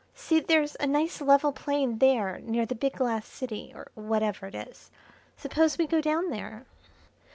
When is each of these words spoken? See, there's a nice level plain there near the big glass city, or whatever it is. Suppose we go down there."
See, 0.15 0.39
there's 0.39 0.75
a 0.79 0.87
nice 0.87 1.21
level 1.21 1.51
plain 1.51 1.99
there 1.99 2.39
near 2.39 2.65
the 2.65 2.73
big 2.73 2.93
glass 2.93 3.27
city, 3.27 3.71
or 3.75 3.91
whatever 3.93 4.47
it 4.47 4.55
is. 4.55 4.89
Suppose 5.37 5.77
we 5.77 5.85
go 5.85 6.01
down 6.01 6.31
there." 6.31 6.65